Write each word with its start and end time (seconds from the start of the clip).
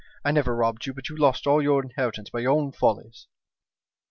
I 0.25 0.31
never 0.31 0.55
robbed 0.55 0.87
you, 0.87 0.95
but 0.95 1.09
you 1.09 1.15
lost 1.15 1.45
your 1.45 1.83
inheritance 1.83 2.31
by 2.31 2.39
your 2.39 2.53
own 2.57 2.71
follies.' 2.71 3.27